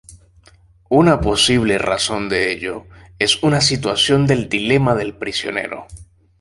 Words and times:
Una 0.89 1.21
posible 1.21 1.77
razón 1.77 2.27
de 2.27 2.51
ello, 2.51 2.87
es 3.19 3.43
una 3.43 3.61
situación 3.61 4.25
del 4.25 4.49
Dilema 4.49 4.95
del 4.95 5.13
prisionero. 5.15 5.85